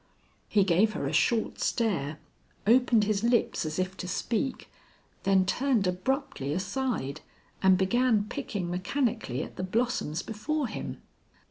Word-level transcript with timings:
He 0.49 0.63
gave 0.63 0.93
her 0.93 1.05
a 1.05 1.13
short 1.13 1.59
stare, 1.59 2.17
opened 2.65 3.03
his 3.03 3.23
lips 3.23 3.67
as 3.67 3.77
if 3.77 3.95
to 3.97 4.07
speak, 4.07 4.67
then 5.25 5.45
turned 5.45 5.85
abruptly 5.85 6.53
aside 6.53 7.21
and 7.61 7.77
began 7.77 8.23
picking 8.27 8.71
mechanically 8.71 9.43
at 9.43 9.57
the 9.57 9.63
blossoms 9.63 10.23
before 10.23 10.65
him. 10.67 11.03